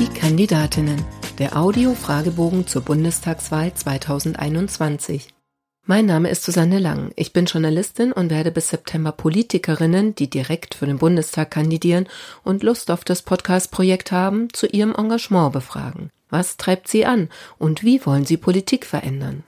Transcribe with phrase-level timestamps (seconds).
[0.00, 1.04] Die Kandidatinnen.
[1.38, 5.28] Der Audio-Fragebogen zur Bundestagswahl 2021.
[5.84, 7.12] Mein Name ist Susanne Lang.
[7.16, 12.08] Ich bin Journalistin und werde bis September Politikerinnen, die direkt für den Bundestag kandidieren
[12.44, 16.08] und Lust auf das Podcast-Projekt haben, zu ihrem Engagement befragen.
[16.30, 17.28] Was treibt sie an
[17.58, 19.44] und wie wollen sie Politik verändern?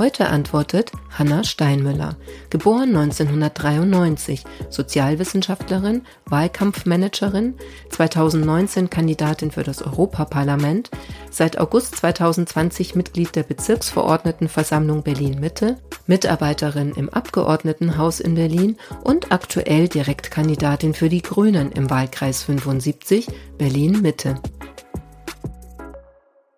[0.00, 2.16] Heute antwortet Hanna Steinmüller,
[2.50, 7.54] geboren 1993, Sozialwissenschaftlerin, Wahlkampfmanagerin,
[7.90, 10.90] 2019 Kandidatin für das Europaparlament,
[11.30, 15.78] seit August 2020 Mitglied der Bezirksverordnetenversammlung Berlin-Mitte,
[16.08, 24.40] Mitarbeiterin im Abgeordnetenhaus in Berlin und aktuell Direktkandidatin für die Grünen im Wahlkreis 75 Berlin-Mitte.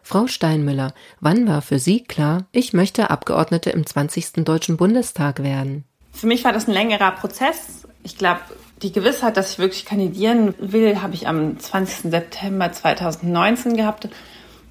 [0.09, 4.45] Frau Steinmüller, wann war für Sie klar, ich möchte Abgeordnete im 20.
[4.45, 5.83] Deutschen Bundestag werden?
[6.13, 7.89] Für mich war das ein längerer Prozess.
[8.05, 8.39] Ich glaube,
[8.83, 12.13] die Gewissheit, dass ich wirklich kandidieren will, habe ich am 20.
[12.13, 14.09] September 2019 gehabt.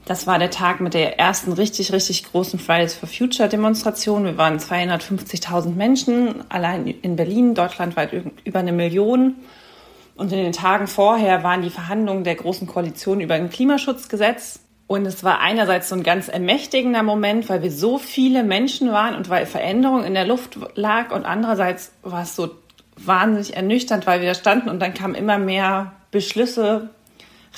[0.06, 4.24] Das war der Tag mit der ersten richtig, richtig großen Fridays for Future Demonstration.
[4.24, 8.14] Wir waren 250.000 Menschen, allein in Berlin, deutschlandweit
[8.46, 9.36] über eine Million.
[10.16, 14.62] Und in den Tagen vorher waren die Verhandlungen der Großen Koalition über ein Klimaschutzgesetz.
[14.88, 19.16] Und es war einerseits so ein ganz ermächtigender Moment, weil wir so viele Menschen waren
[19.16, 21.12] und weil Veränderung in der Luft lag.
[21.12, 22.52] Und andererseits war es so
[22.96, 26.90] wahnsinnig ernüchternd, weil wir da standen und dann kamen immer mehr Beschlüsse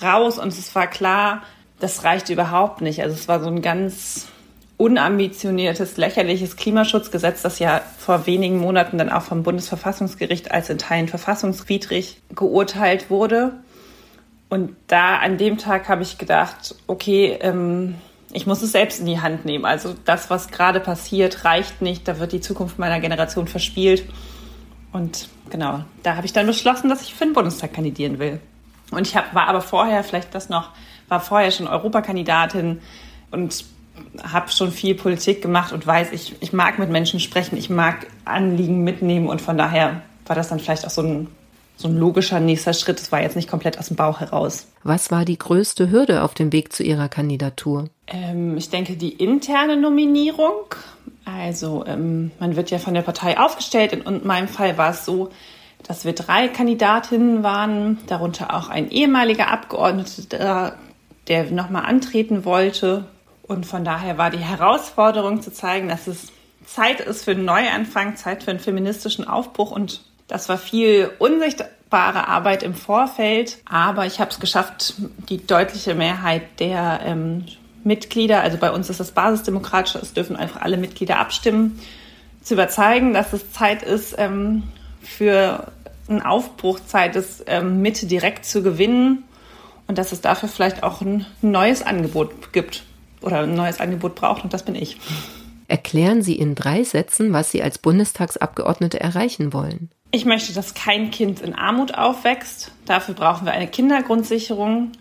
[0.01, 1.43] raus und es war klar,
[1.79, 3.03] das reicht überhaupt nicht.
[3.03, 4.27] Also es war so ein ganz
[4.77, 11.07] unambitioniertes, lächerliches Klimaschutzgesetz, das ja vor wenigen Monaten dann auch vom Bundesverfassungsgericht als in Teilen
[11.07, 13.53] verfassungswidrig geurteilt wurde.
[14.49, 17.95] Und da an dem Tag habe ich gedacht, okay, ähm,
[18.31, 19.65] ich muss es selbst in die Hand nehmen.
[19.65, 22.07] Also das, was gerade passiert, reicht nicht.
[22.07, 24.03] Da wird die Zukunft meiner Generation verspielt.
[24.91, 28.39] Und genau, da habe ich dann beschlossen, dass ich für den Bundestag kandidieren will.
[28.91, 30.71] Und ich hab, war aber vorher, vielleicht das noch,
[31.09, 32.79] war vorher schon Europakandidatin
[33.31, 33.65] und
[34.23, 38.07] habe schon viel Politik gemacht und weiß, ich, ich mag mit Menschen sprechen, ich mag
[38.25, 41.27] Anliegen mitnehmen und von daher war das dann vielleicht auch so ein
[41.77, 42.99] so ein logischer nächster Schritt.
[42.99, 44.67] Es war jetzt nicht komplett aus dem Bauch heraus.
[44.83, 47.85] Was war die größte Hürde auf dem Weg zu Ihrer Kandidatur?
[48.07, 50.75] Ähm, ich denke, die interne Nominierung.
[51.23, 53.93] Also ähm, man wird ja von der Partei aufgestellt.
[53.93, 55.29] In, in meinem Fall war es so,
[55.83, 60.75] dass wir drei Kandidatinnen waren, darunter auch ein ehemaliger Abgeordneter,
[61.27, 63.05] der nochmal antreten wollte.
[63.43, 66.31] Und von daher war die Herausforderung zu zeigen, dass es
[66.65, 72.27] Zeit ist für einen Neuanfang, Zeit für einen feministischen Aufbruch und das war viel unsichtbare
[72.27, 74.95] Arbeit im Vorfeld, aber ich habe es geschafft,
[75.29, 77.45] die deutliche Mehrheit der ähm,
[77.83, 81.79] Mitglieder, also bei uns ist das basisdemokratisch, es dürfen einfach alle Mitglieder abstimmen,
[82.43, 84.63] zu überzeugen, dass es Zeit ist, ähm,
[85.01, 85.71] für
[86.09, 89.23] einen Aufbruch, Zeit ist, ähm, Mitte direkt zu gewinnen
[89.87, 92.83] und dass es dafür vielleicht auch ein neues Angebot gibt
[93.21, 94.97] oder ein neues Angebot braucht und das bin ich.
[95.67, 99.89] Erklären Sie in drei Sätzen, was Sie als Bundestagsabgeordnete erreichen wollen.
[100.11, 102.71] Ich möchte, dass kein Kind in Armut aufwächst.
[102.85, 104.93] Dafür brauchen wir eine Kindergrundsicherung,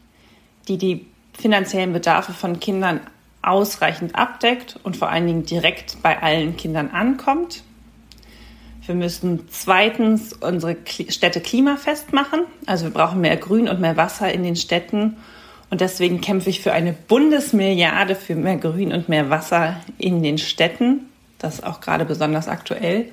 [0.66, 3.00] die die finanziellen Bedarfe von Kindern
[3.42, 7.62] ausreichend abdeckt und vor allen Dingen direkt bei allen Kindern ankommt.
[8.84, 10.76] Wir müssen zweitens unsere
[11.08, 12.40] Städte klimafest machen.
[12.66, 15.16] Also wir brauchen mehr Grün und mehr Wasser in den Städten.
[15.70, 20.38] Und deswegen kämpfe ich für eine Bundesmilliarde für mehr Grün und mehr Wasser in den
[20.38, 21.08] Städten.
[21.38, 23.12] Das ist auch gerade besonders aktuell.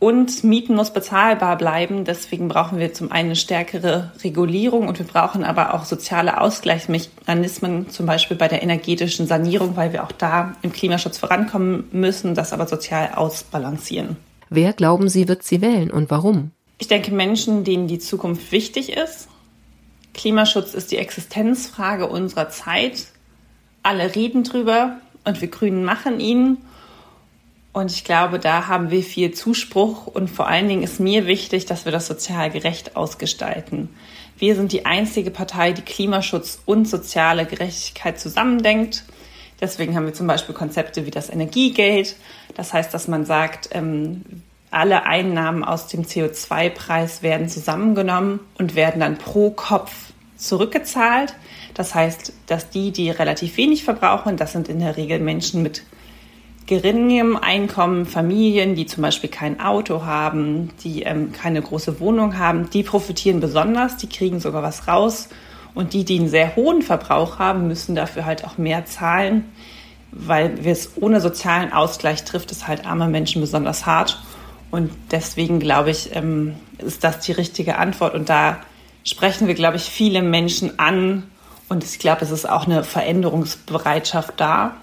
[0.00, 2.04] Und Mieten muss bezahlbar bleiben.
[2.04, 7.90] Deswegen brauchen wir zum einen eine stärkere Regulierung und wir brauchen aber auch soziale Ausgleichsmechanismen,
[7.90, 12.52] zum Beispiel bei der energetischen Sanierung, weil wir auch da im Klimaschutz vorankommen müssen, das
[12.52, 14.16] aber sozial ausbalancieren.
[14.50, 16.52] Wer glauben Sie, wird sie wählen und warum?
[16.78, 19.28] Ich denke Menschen, denen die Zukunft wichtig ist.
[20.14, 23.08] Klimaschutz ist die Existenzfrage unserer Zeit.
[23.82, 26.58] Alle reden drüber und wir Grünen machen ihn.
[27.72, 31.66] Und ich glaube, da haben wir viel Zuspruch und vor allen Dingen ist mir wichtig,
[31.66, 33.90] dass wir das sozial gerecht ausgestalten.
[34.38, 39.04] Wir sind die einzige Partei, die Klimaschutz und soziale Gerechtigkeit zusammendenkt.
[39.60, 42.16] Deswegen haben wir zum Beispiel Konzepte wie das Energiegeld.
[42.54, 44.22] Das heißt, dass man sagt, ähm,
[44.70, 51.34] alle Einnahmen aus dem CO2-Preis werden zusammengenommen und werden dann pro Kopf zurückgezahlt.
[51.74, 55.82] Das heißt, dass die, die relativ wenig verbrauchen, das sind in der Regel Menschen mit
[56.68, 62.68] geringem Einkommen, Familien, die zum Beispiel kein Auto haben, die ähm, keine große Wohnung haben,
[62.70, 65.30] die profitieren besonders, die kriegen sogar was raus.
[65.74, 69.44] Und die, die einen sehr hohen Verbrauch haben, müssen dafür halt auch mehr zahlen,
[70.10, 74.22] weil wir es ohne sozialen Ausgleich trifft es halt arme Menschen besonders hart.
[74.70, 78.14] Und deswegen glaube ich, ähm, ist das die richtige Antwort.
[78.14, 78.58] Und da
[79.04, 81.24] sprechen wir, glaube ich, viele Menschen an.
[81.70, 84.76] Und ich glaube, es ist auch eine Veränderungsbereitschaft da.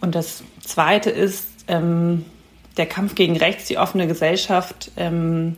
[0.00, 2.26] Und das Zweite ist ähm,
[2.76, 5.56] der Kampf gegen rechts, die offene Gesellschaft, ähm,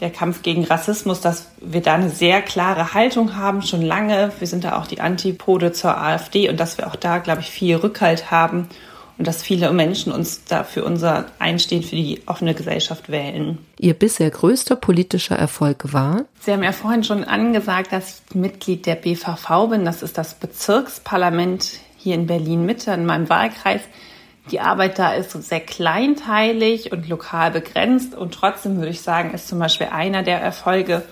[0.00, 4.30] der Kampf gegen Rassismus, dass wir da eine sehr klare Haltung haben, schon lange.
[4.38, 7.48] Wir sind da auch die Antipode zur AfD und dass wir auch da, glaube ich,
[7.48, 8.68] viel Rückhalt haben
[9.16, 13.56] und dass viele Menschen uns da für unser Einstehen für die offene Gesellschaft wählen.
[13.78, 16.26] Ihr bisher größter politischer Erfolg war?
[16.40, 19.86] Sie haben ja vorhin schon angesagt, dass ich Mitglied der BVV bin.
[19.86, 23.80] Das ist das Bezirksparlament hier in Berlin-Mitte, in meinem Wahlkreis.
[24.50, 29.48] Die Arbeit da ist sehr kleinteilig und lokal begrenzt und trotzdem würde ich sagen, ist
[29.48, 31.02] zum Beispiel einer der Erfolge,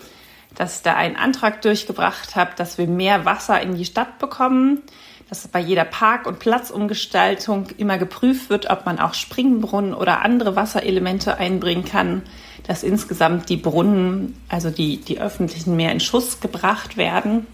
[0.54, 4.82] dass ich da einen Antrag durchgebracht habe, dass wir mehr Wasser in die Stadt bekommen
[5.28, 10.54] dass bei jeder Park- und Platzumgestaltung immer geprüft wird, ob man auch Springbrunnen oder andere
[10.54, 12.22] Wasserelemente einbringen kann,
[12.66, 17.46] dass insgesamt die Brunnen, also die, die öffentlichen, mehr in Schuss gebracht werden.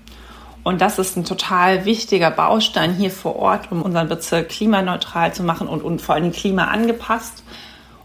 [0.63, 5.43] Und das ist ein total wichtiger Baustein hier vor Ort, um unseren Bezirk klimaneutral zu
[5.43, 7.43] machen und, und vor allem klimaangepasst.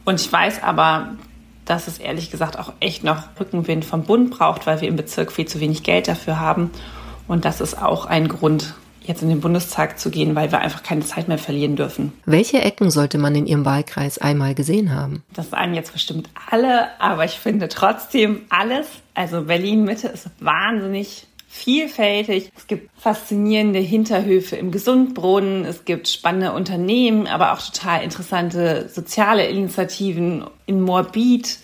[0.06, 1.16] Und ich weiß aber,
[1.66, 5.31] dass es ehrlich gesagt auch echt noch Rückenwind vom Bund braucht, weil wir im Bezirk
[5.31, 6.72] viel zu wenig Geld dafür haben.
[7.28, 10.84] Und das ist auch ein Grund, jetzt in den Bundestag zu gehen, weil wir einfach
[10.84, 12.13] keine Zeit mehr verlieren dürfen.
[12.25, 15.24] Welche Ecken sollte man in Ihrem Wahlkreis einmal gesehen haben?
[15.34, 18.88] Das sagen jetzt bestimmt alle, aber ich finde trotzdem alles.
[19.13, 22.52] Also Berlin Mitte ist wahnsinnig vielfältig.
[22.56, 29.48] Es gibt faszinierende Hinterhöfe im Gesundbrunnen, es gibt spannende Unternehmen, aber auch total interessante soziale
[29.48, 31.60] Initiativen in Morbid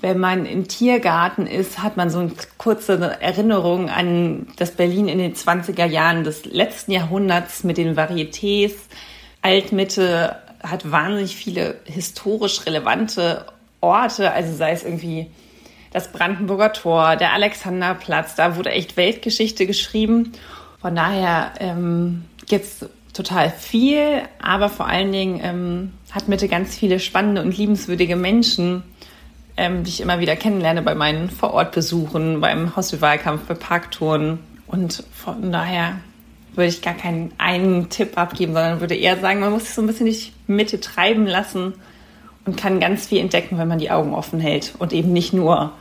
[0.00, 5.18] wenn man im Tiergarten ist, hat man so eine kurze Erinnerung an das Berlin in
[5.18, 8.72] den 20er Jahren des letzten Jahrhunderts mit den Varietés.
[9.42, 13.46] Altmitte hat wahnsinnig viele historisch relevante
[13.80, 15.26] Orte, also sei es irgendwie
[15.90, 20.32] das Brandenburger Tor, der Alexanderplatz, da wurde echt Weltgeschichte geschrieben.
[20.80, 26.76] Von daher ähm, gibt es total viel, aber vor allen Dingen ähm, hat Mitte ganz
[26.76, 28.84] viele spannende und liebenswürdige Menschen,
[29.56, 34.38] ähm, die ich immer wieder kennenlerne bei meinen Vorortbesuchen, beim Hostelwahlkampf, bei Parktouren.
[34.68, 35.96] Und von daher
[36.54, 39.82] würde ich gar keinen einen Tipp abgeben, sondern würde eher sagen, man muss sich so
[39.82, 41.74] ein bisschen die Mitte treiben lassen
[42.44, 45.72] und kann ganz viel entdecken, wenn man die Augen offen hält und eben nicht nur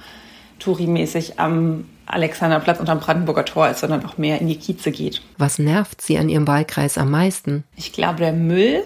[0.59, 5.21] Touri-mäßig am Alexanderplatz und am Brandenburger Tor ist, sondern auch mehr in die Kieze geht.
[5.37, 7.63] Was nervt Sie an Ihrem Wahlkreis am meisten?
[7.75, 8.83] Ich glaube, der Müll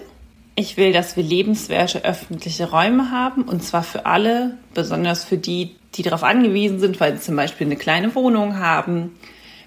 [0.56, 5.76] ich will, dass wir lebenswerte öffentliche Räume haben und zwar für alle, besonders für die,
[5.94, 9.16] die darauf angewiesen sind, weil sie zum Beispiel eine kleine Wohnung haben,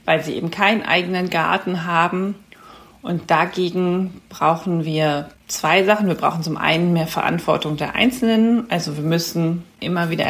[0.06, 2.36] weil sie eben keinen eigenen Garten haben.
[3.01, 6.07] Und dagegen brauchen wir zwei Sachen.
[6.07, 8.65] Wir brauchen zum einen mehr Verantwortung der Einzelnen.
[8.69, 10.25] Also wir müssen immer wieder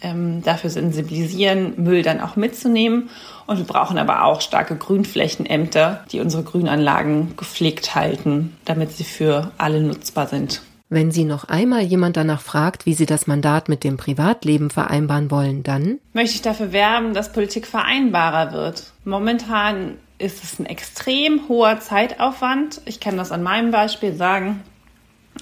[0.00, 3.10] ähm, dafür sensibilisieren, Müll dann auch mitzunehmen.
[3.46, 9.50] Und wir brauchen aber auch starke Grünflächenämter, die unsere Grünanlagen gepflegt halten, damit sie für
[9.58, 10.62] alle nutzbar sind.
[10.90, 15.30] Wenn Sie noch einmal jemand danach fragt, wie Sie das Mandat mit dem Privatleben vereinbaren
[15.30, 18.92] wollen, dann möchte ich dafür werben, dass Politik vereinbarer wird.
[19.04, 22.80] Momentan ist es ein extrem hoher Zeitaufwand.
[22.84, 24.62] Ich kann das an meinem Beispiel sagen.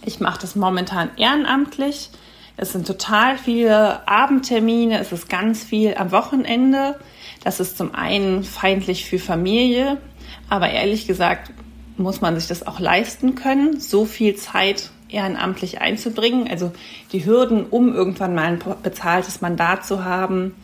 [0.05, 2.11] Ich mache das momentan ehrenamtlich.
[2.59, 6.99] Es sind total viele Abendtermine, es ist ganz viel am Wochenende.
[7.45, 9.99] Das ist zum einen feindlich für Familie,
[10.49, 11.53] aber ehrlich gesagt
[11.99, 16.49] muss man sich das auch leisten können, so viel Zeit ehrenamtlich einzubringen.
[16.49, 16.73] Also
[17.13, 20.55] die Hürden, um irgendwann mal ein bezahltes Mandat zu haben,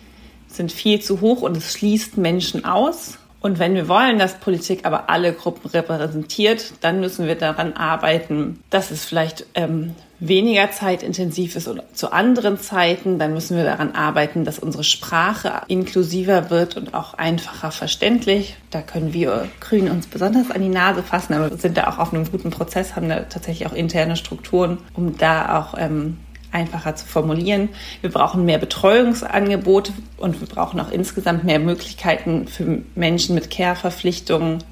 [0.49, 3.19] sind viel zu hoch und es schließt Menschen aus.
[3.43, 8.61] Und wenn wir wollen, dass Politik aber alle Gruppen repräsentiert, dann müssen wir daran arbeiten,
[8.71, 13.19] dass es vielleicht ähm, weniger zeitintensiv ist oder zu anderen Zeiten.
[13.19, 18.57] Dann müssen wir daran arbeiten, dass unsere Sprache inklusiver wird und auch einfacher verständlich.
[18.71, 22.15] Da können wir Grünen uns besonders an die Nase fassen, aber sind da auch auf
[22.15, 26.19] einem guten Prozess, haben da tatsächlich auch interne Strukturen, um da auch ähm,
[26.53, 27.71] einfacher zu formulieren.
[28.01, 34.63] Wir brauchen mehr Betreuungsangebote und wir brauchen auch insgesamt mehr Möglichkeiten für Menschen mit Care-Verpflichtungen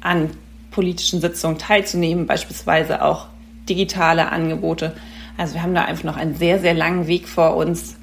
[0.00, 0.30] an
[0.70, 3.26] politischen Sitzungen teilzunehmen, beispielsweise auch
[3.68, 4.94] digitale Angebote.
[5.36, 7.96] Also wir haben da einfach noch einen sehr, sehr langen Weg vor uns,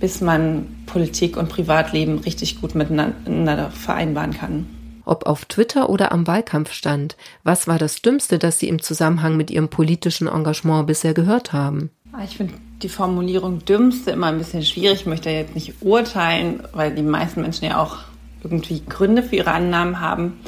[0.00, 4.66] bis man Politik und Privatleben richtig gut miteinander vereinbaren kann.
[5.04, 9.50] Ob auf Twitter oder am Wahlkampfstand, was war das Dümmste, das Sie im Zusammenhang mit
[9.52, 11.90] Ihrem politischen Engagement bisher gehört haben?
[12.18, 15.00] Ah, ich finde die Formulierung dümmste immer ein bisschen schwierig.
[15.00, 17.98] Ich möchte jetzt nicht urteilen, weil die meisten Menschen ja auch
[18.42, 20.40] irgendwie Gründe für ihre Annahmen haben.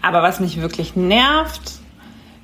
[0.00, 1.80] Aber was mich wirklich nervt,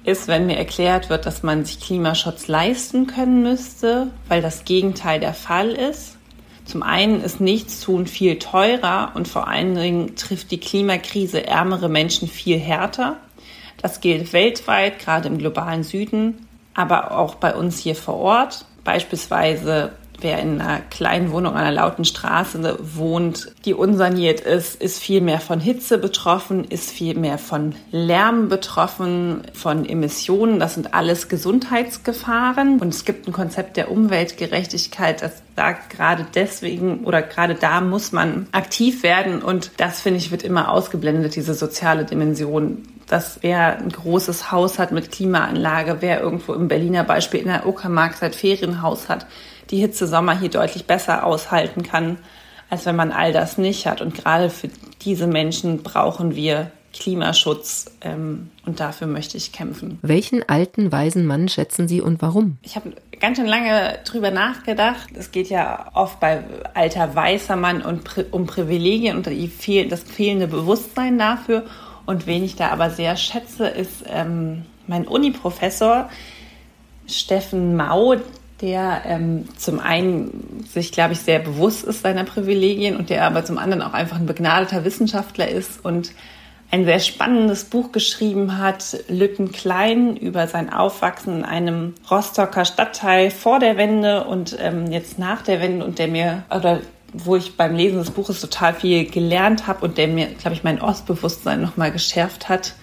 [0.02, 5.20] ist, wenn mir erklärt wird, dass man sich Klimaschutz leisten können müsste, weil das Gegenteil
[5.20, 6.16] der Fall ist.
[6.64, 12.26] Zum einen ist Nichtstun viel teurer und vor allen Dingen trifft die Klimakrise ärmere Menschen
[12.26, 13.18] viel härter.
[13.80, 18.64] Das gilt weltweit, gerade im globalen Süden, aber auch bei uns hier vor Ort.
[18.84, 24.98] Beispielsweise wer in einer kleinen Wohnung an einer lauten Straße wohnt, die unsaniert ist, ist
[24.98, 30.60] viel mehr von Hitze betroffen, ist viel mehr von Lärm betroffen, von Emissionen.
[30.60, 32.80] Das sind alles Gesundheitsgefahren.
[32.80, 38.12] Und es gibt ein Konzept der Umweltgerechtigkeit, das sagt gerade deswegen oder gerade da muss
[38.12, 39.42] man aktiv werden.
[39.42, 44.78] Und das, finde ich, wird immer ausgeblendet, diese soziale Dimension dass wer ein großes Haus
[44.78, 49.26] hat mit Klimaanlage, wer irgendwo im Berliner Beispiel in der Uckermark Ferienhaus hat,
[49.72, 52.18] die Hitze Sommer hier deutlich besser aushalten kann,
[52.70, 54.00] als wenn man all das nicht hat.
[54.00, 54.68] Und gerade für
[55.00, 59.98] diese Menschen brauchen wir Klimaschutz ähm, und dafür möchte ich kämpfen.
[60.02, 62.58] Welchen alten, weisen Mann schätzen Sie und warum?
[62.62, 65.08] Ich habe ganz schön lange drüber nachgedacht.
[65.14, 70.48] Es geht ja oft bei alter, weißer Mann und, um Privilegien und die, das fehlende
[70.48, 71.64] Bewusstsein dafür.
[72.04, 76.10] Und wen ich da aber sehr schätze, ist ähm, mein Uni-Professor
[77.06, 78.16] Steffen Mau,
[78.62, 83.44] der ähm, zum einen sich, glaube ich, sehr bewusst ist seiner Privilegien und der aber
[83.44, 86.12] zum anderen auch einfach ein begnadeter Wissenschaftler ist und
[86.70, 93.30] ein sehr spannendes Buch geschrieben hat, Lütten Klein, über sein Aufwachsen in einem Rostocker Stadtteil
[93.30, 96.80] vor der Wende und ähm, jetzt nach der Wende und der mir, oder
[97.12, 100.64] wo ich beim Lesen des Buches total viel gelernt habe und der mir, glaube ich,
[100.64, 102.74] mein Ostbewusstsein nochmal geschärft hat.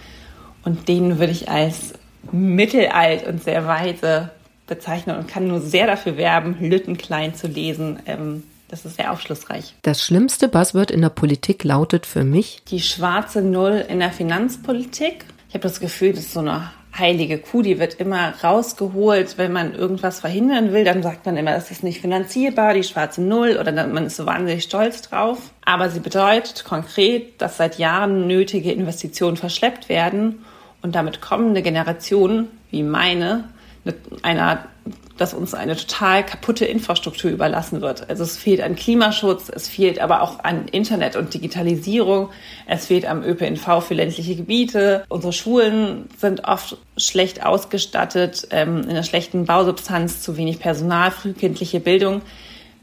[0.63, 1.93] Und den würde ich als
[2.31, 4.29] mittelalt und sehr weise
[4.69, 7.99] bezeichnen und kann nur sehr dafür werben, Lütten klein zu lesen.
[8.05, 9.73] Ähm, das ist sehr aufschlussreich.
[9.81, 15.25] Das schlimmste Buzzword in der Politik lautet für mich die schwarze Null in der Finanzpolitik.
[15.49, 19.51] Ich habe das Gefühl, das ist so eine heilige Kuh, die wird immer rausgeholt, wenn
[19.51, 20.83] man irgendwas verhindern will.
[20.83, 24.25] Dann sagt man immer, das ist nicht finanzierbar, die schwarze Null, oder man ist so
[24.25, 25.37] wahnsinnig stolz drauf.
[25.65, 30.45] Aber sie bedeutet konkret, dass seit Jahren nötige Investitionen verschleppt werden
[30.81, 33.45] und damit kommende Generationen wie meine
[34.21, 34.65] einer,
[35.17, 38.09] dass uns eine total kaputte Infrastruktur überlassen wird.
[38.09, 42.29] Also es fehlt an Klimaschutz, es fehlt aber auch an Internet und Digitalisierung,
[42.67, 45.05] es fehlt am ÖPNV für ländliche Gebiete.
[45.09, 51.79] Unsere Schulen sind oft schlecht ausgestattet, ähm, in einer schlechten Bausubstanz, zu wenig Personal, frühkindliche
[51.79, 52.21] Bildung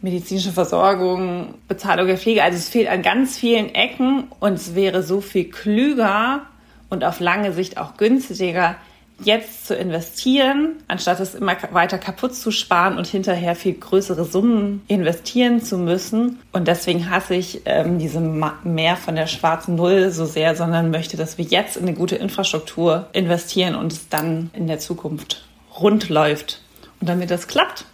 [0.02, 2.42] medizinische Versorgung, Bezahlung der Pflege.
[2.42, 6.42] Also es fehlt an ganz vielen Ecken und es wäre so viel klüger
[6.88, 8.76] und auf lange Sicht auch günstiger,
[9.22, 14.82] jetzt zu investieren, anstatt es immer weiter kaputt zu sparen und hinterher viel größere Summen
[14.88, 16.40] investieren zu müssen.
[16.52, 21.16] Und deswegen hasse ich ähm, diese mehr von der schwarzen Null so sehr, sondern möchte,
[21.16, 25.46] dass wir jetzt in eine gute Infrastruktur investieren und es dann in der Zukunft
[25.78, 26.60] rund läuft.
[27.00, 27.86] Und damit das klappt,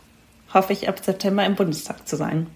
[0.53, 2.49] hoffe ich ab September im Bundestag zu sein.